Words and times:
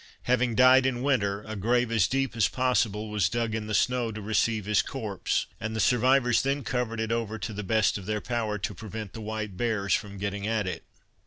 Having 0.23 0.55
died 0.55 0.87
in 0.87 1.03
winter, 1.03 1.43
a 1.43 1.55
grave 1.55 1.91
as 1.91 2.07
deep 2.07 2.35
as 2.35 2.47
possible 2.47 3.11
was 3.11 3.29
dug 3.29 3.53
in 3.53 3.67
the 3.67 3.75
snow 3.75 4.11
to 4.11 4.19
receive 4.19 4.65
his 4.65 4.81
corpse, 4.81 5.45
and 5.59 5.75
the 5.75 5.79
survivors 5.79 6.41
then 6.41 6.63
covered 6.63 6.99
it 6.99 7.11
over 7.11 7.37
to 7.37 7.53
the 7.53 7.61
best 7.61 7.99
of 7.99 8.07
their 8.07 8.19
power, 8.19 8.57
to 8.57 8.73
prevent 8.73 9.13
the 9.13 9.21
white 9.21 9.57
bears 9.57 9.93
from 9.93 10.17
getting 10.17 10.47
at 10.47 10.65
it. 10.65 10.85